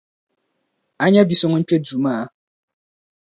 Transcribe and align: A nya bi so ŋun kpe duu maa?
A 1.03 1.05
nya 1.11 1.23
bi 1.29 1.35
so 1.39 1.45
ŋun 1.51 1.65
kpe 1.67 1.77
duu 1.85 1.99
maa? 2.03 2.23